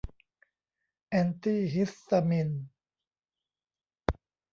[1.09, 2.49] แอนตี้ฮิสตามีน